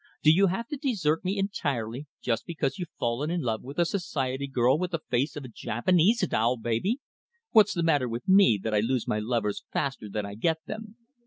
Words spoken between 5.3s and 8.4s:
of a Japanese doll baby? What's the matter with